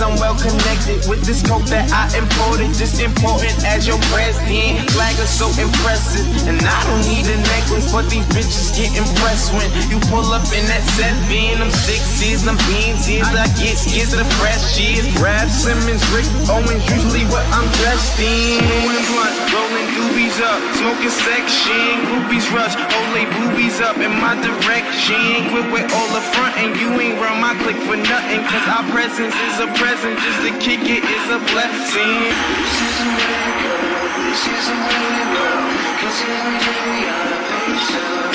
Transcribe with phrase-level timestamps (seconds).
[0.00, 2.72] I'm well connected with this coat that I imported.
[2.72, 4.88] Just important as your president.
[4.96, 6.24] Flag is so impressive.
[6.48, 10.44] And I don't need a necklace, but these bitches get impressed when you pull up
[10.56, 11.60] in that set bin.
[11.60, 15.04] Them sixes, them beans, I get skids of the fresh years.
[15.20, 19.49] Raf Simons, Rick Owens, usually what I'm dressed in.
[19.50, 22.06] Rolling doobies up, smoking section.
[22.06, 25.50] Groupies rush, Olay boobies up in my direction.
[25.50, 28.46] Quit with all the front and you ain't run my click for nothing.
[28.46, 32.30] Cause our presence is a present, just to kick it is a blessing.
[32.30, 33.74] This is a way to go,
[34.22, 35.50] this is a way to go.
[35.98, 38.30] Cause every day we gotta face up.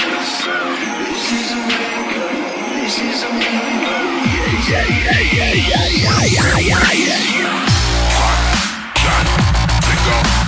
[1.00, 2.28] This is a way to go,
[2.76, 3.96] this is a way to go.
[4.68, 7.72] Yeah, yeah, yeah, yeah, yeah, yeah, yeah, yeah, yeah.
[8.20, 8.36] Hot,
[9.00, 9.24] John,
[9.88, 10.44] pick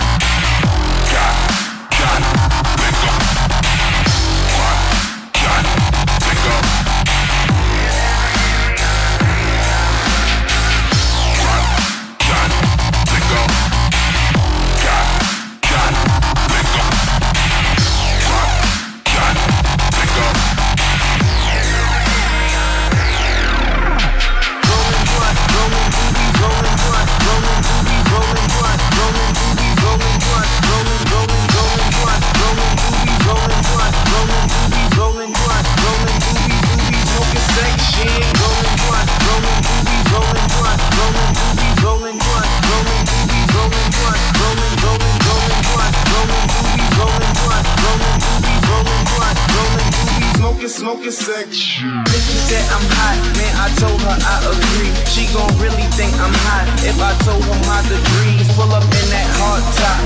[56.28, 58.44] I'm hot if I told her my degrees.
[58.52, 59.96] Pull up in that hard top,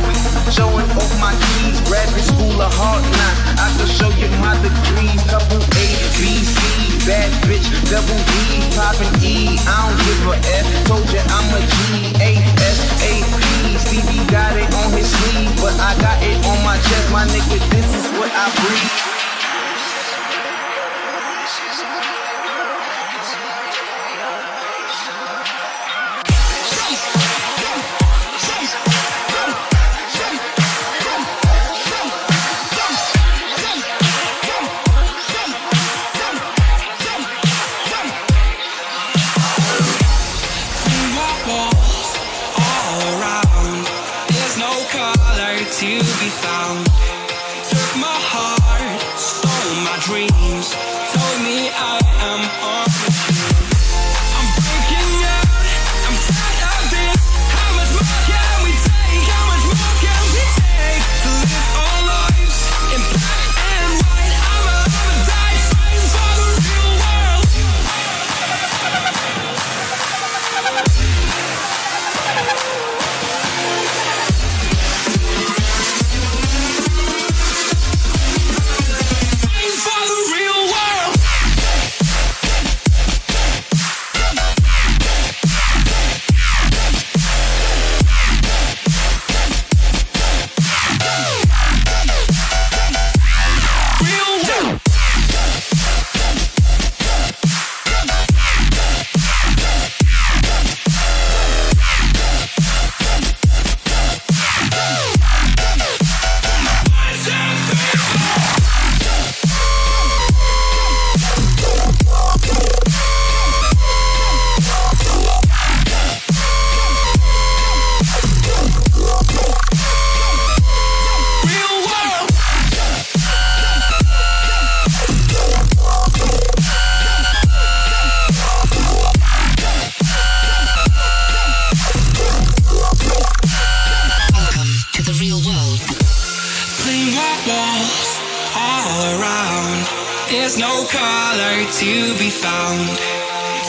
[0.55, 1.83] showing off my keys.
[1.91, 3.37] Graduate school of hard knock.
[3.59, 5.19] I can show you my degrees.
[5.27, 6.63] Couple A, B, C,
[7.03, 9.59] bad bitch, double E, poppin' E.
[9.67, 10.67] I don't give a F.
[10.87, 12.39] Told you I'm a G, A,
[12.71, 13.75] S, A, P.
[13.83, 17.11] Stevie got it on his sleeve, but I got it on my chest.
[17.11, 19.12] My nigga, this is what I breathe.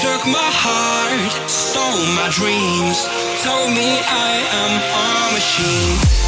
[0.04, 3.08] Took my heart, stole my dreams,
[3.42, 6.23] told me I am a machine.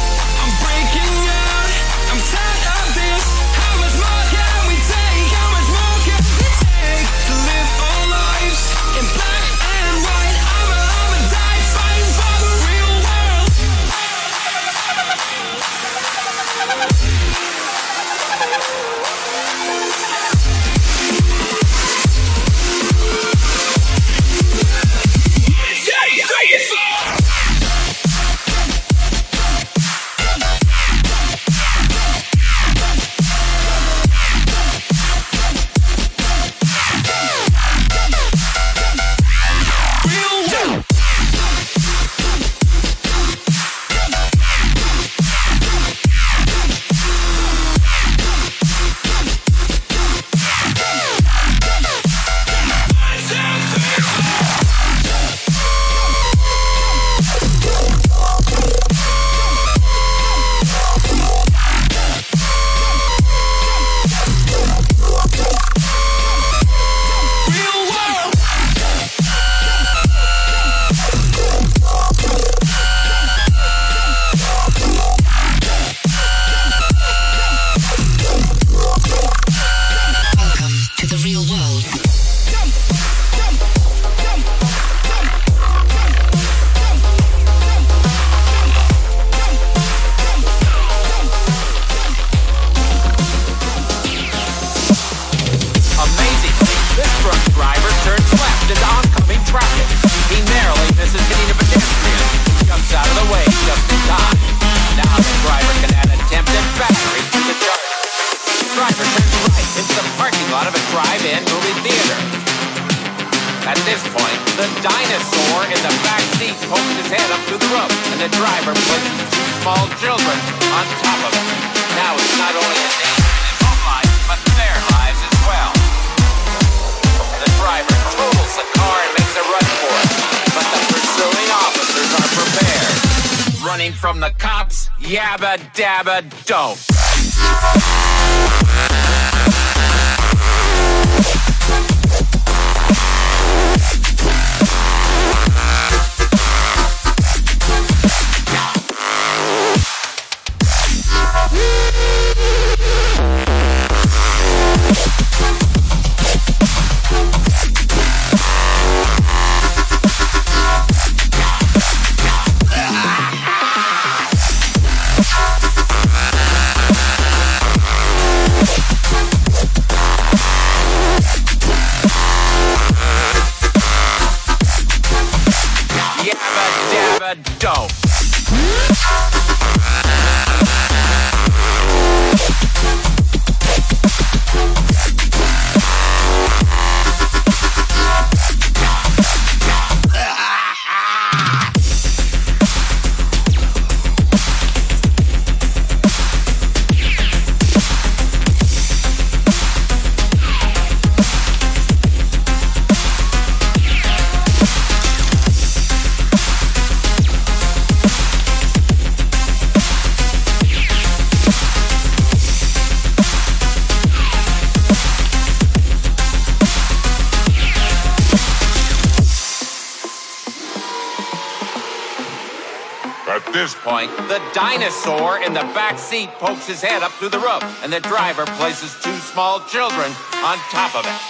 [223.46, 227.38] At this point, the dinosaur in the back seat pokes his head up through the
[227.38, 230.10] roof, and the driver places two small children
[230.42, 231.20] on top of it.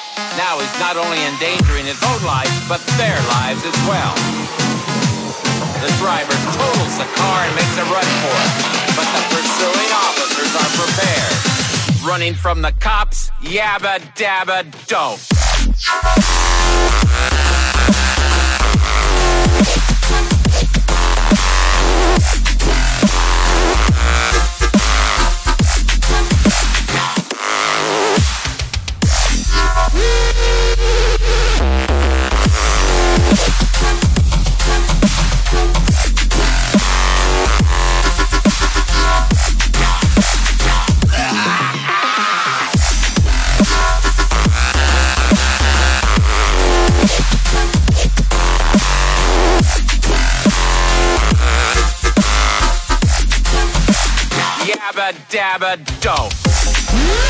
[0.41, 4.17] Now he's not only endangering his own life, but their lives as well.
[5.85, 8.53] The driver totals the car and makes a run for it,
[8.97, 11.37] but the pursuing officers are prepared.
[12.03, 15.21] Running from the cops, yabba dabba don't.
[55.59, 57.26] Dabba don't.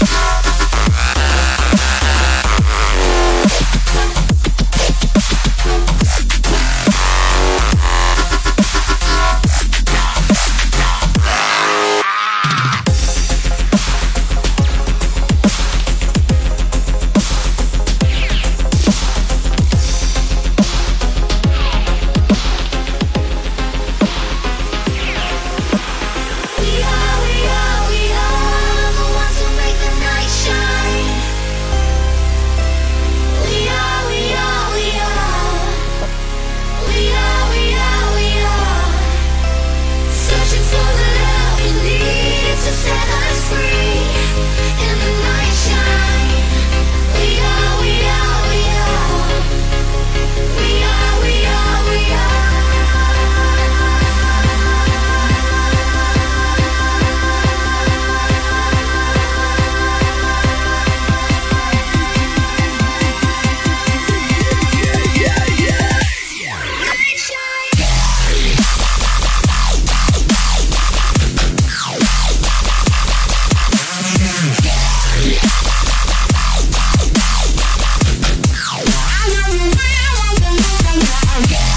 [81.24, 81.75] I get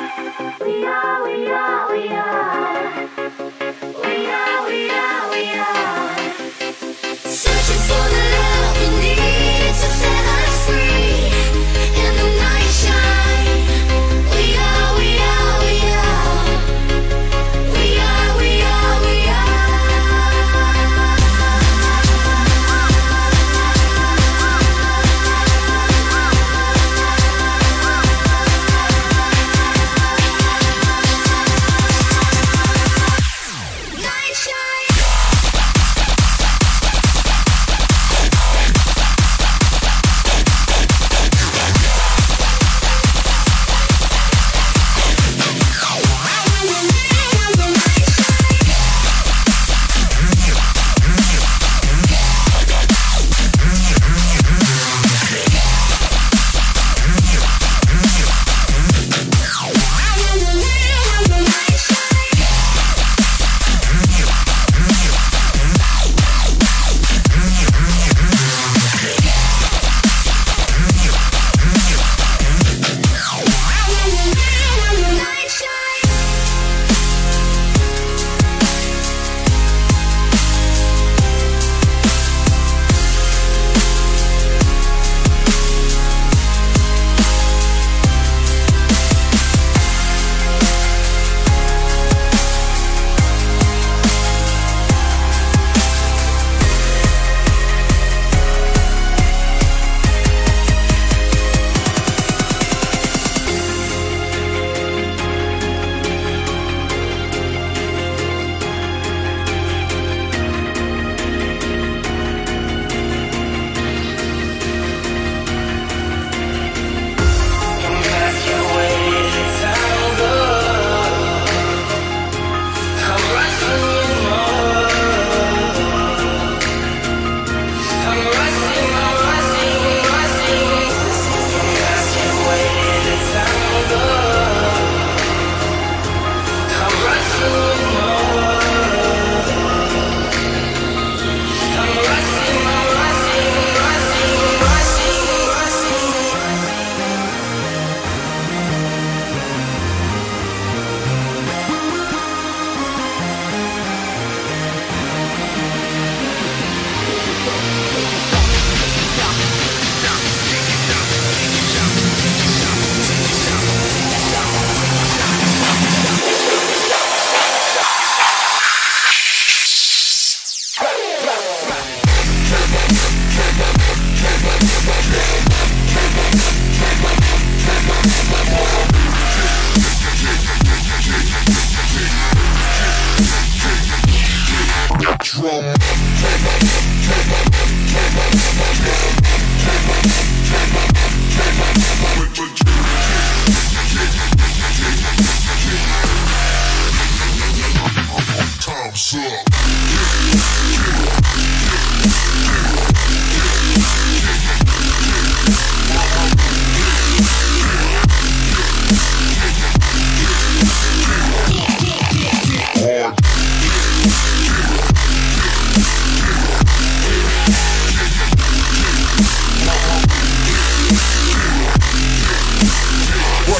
[0.00, 3.29] We are, we are, we are.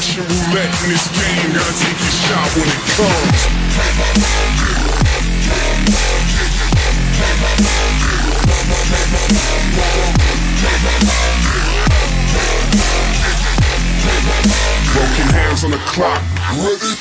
[0.00, 3.40] Russian roulette in this game, gotta take your shot when it comes.
[14.94, 16.22] Broken hands on the clock,
[16.56, 16.96] ready?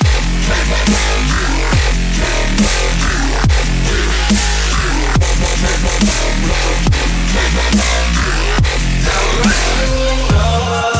[9.06, 10.99] Now let me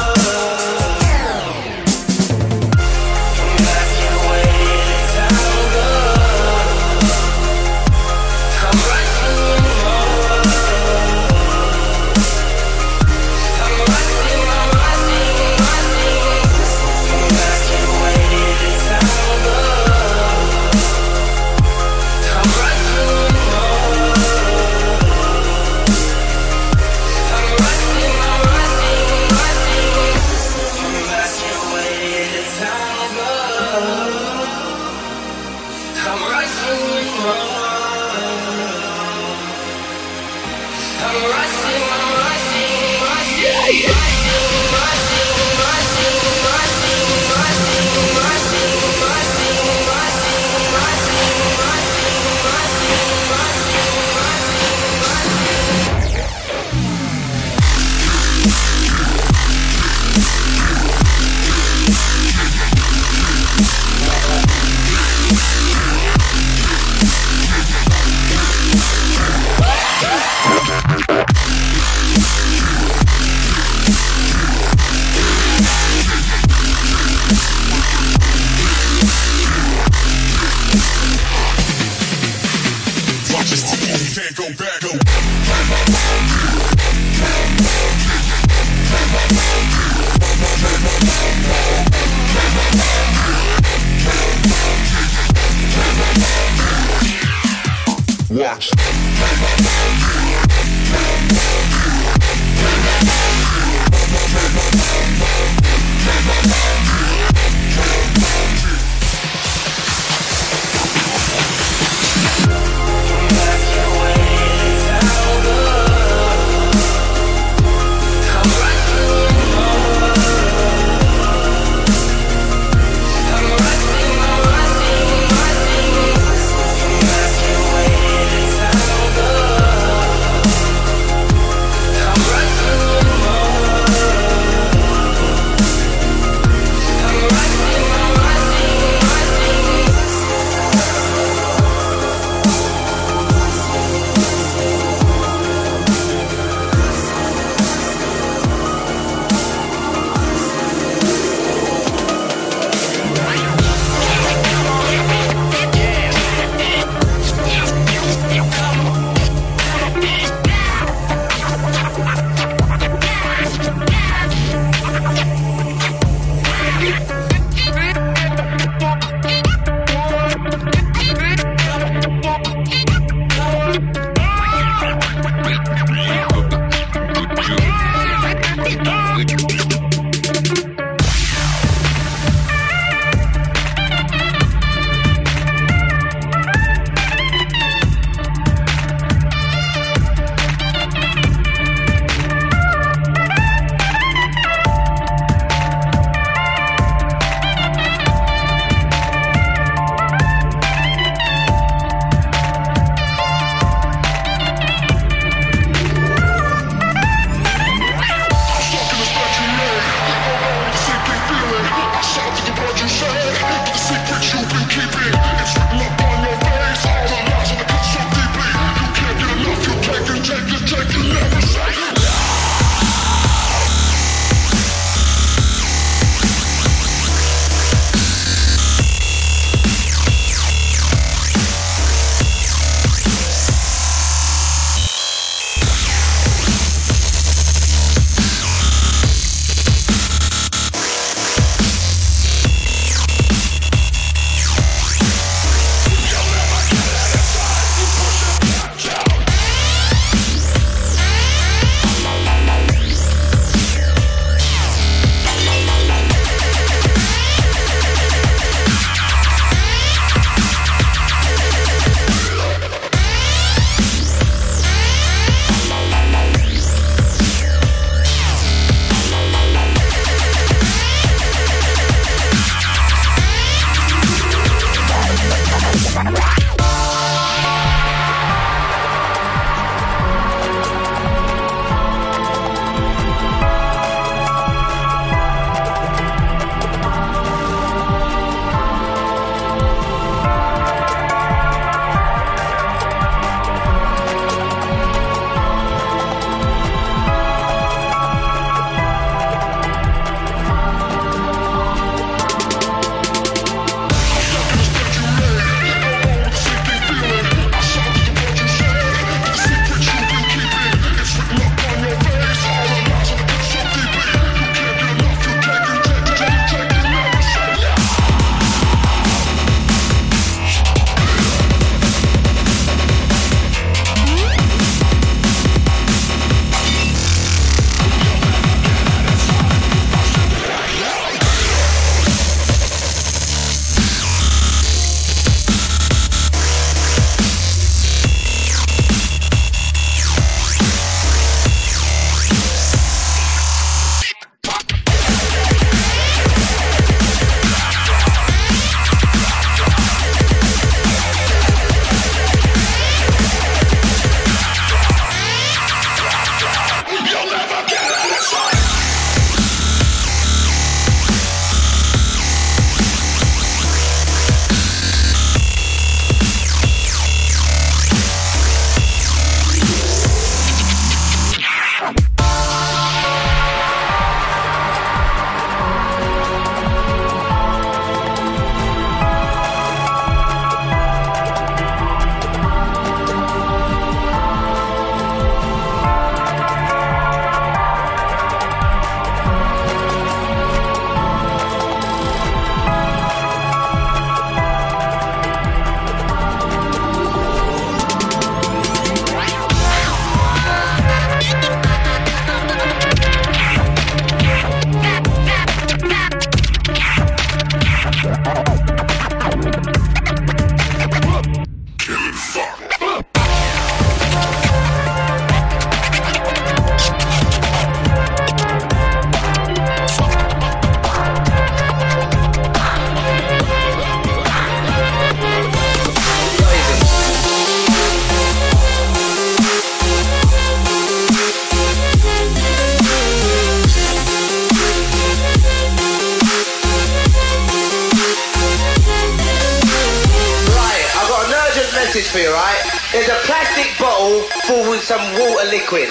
[445.16, 445.88] water liquid.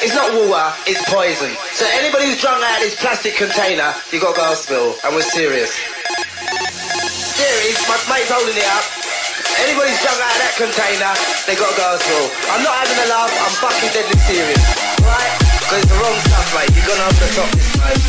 [0.00, 1.52] It's not water, it's poison.
[1.76, 5.24] So anybody who's drunk out of this plastic container, you got to go and we're
[5.24, 5.72] serious.
[7.36, 8.84] Serious, my mate's holding it up.
[9.64, 11.12] Anybody's drunk out of that container,
[11.44, 12.18] they got to go.
[12.52, 14.62] I'm not having a laugh, I'm fucking deadly serious.
[15.04, 15.32] Right?
[15.60, 16.72] Because it's the wrong stuff, mate.
[16.72, 18.00] You're gonna have to stop this, mate.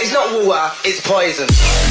[0.00, 1.00] It's not water, it's.
[1.04, 1.89] Poison.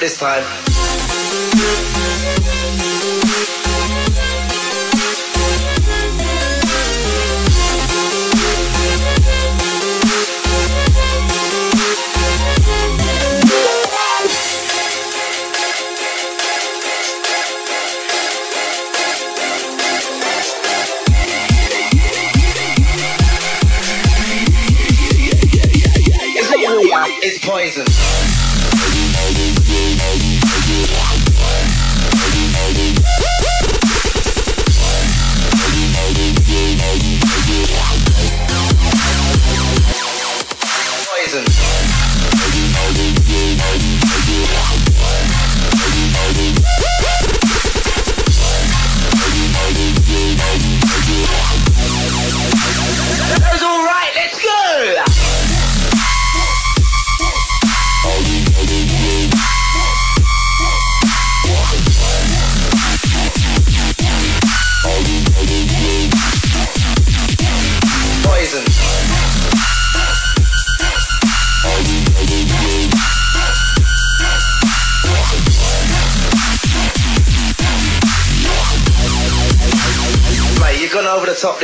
[0.00, 0.67] This time.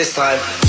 [0.05, 0.64] This time.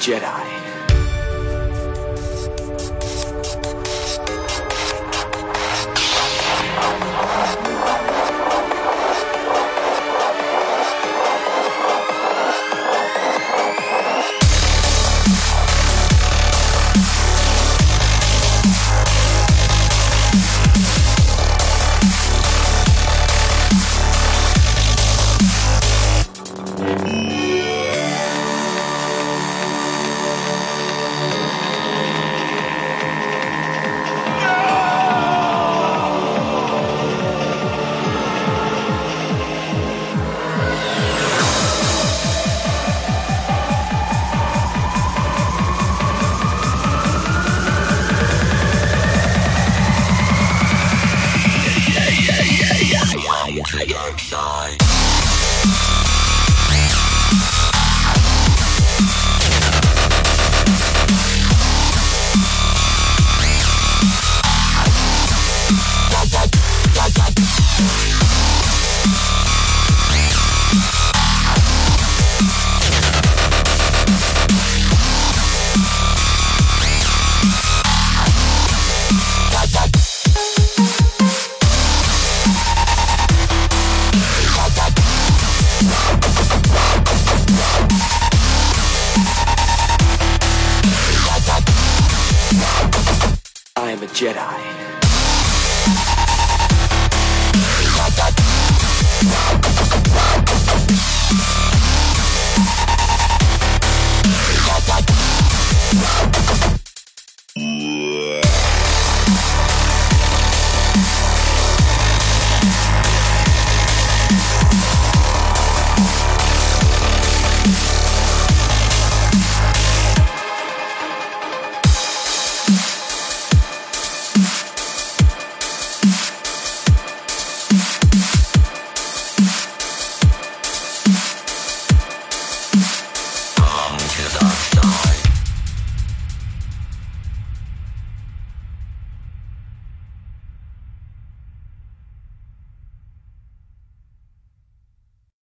[0.00, 0.77] Jedi.